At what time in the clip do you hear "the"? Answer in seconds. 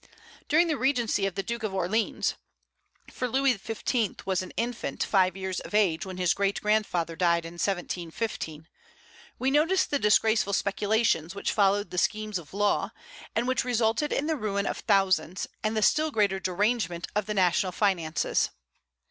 0.65-0.79, 1.35-1.43, 9.85-9.99, 11.91-11.99, 14.25-14.35, 15.77-15.83, 17.27-17.35